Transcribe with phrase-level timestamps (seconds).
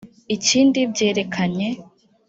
[0.35, 1.67] Ikindi byerekanye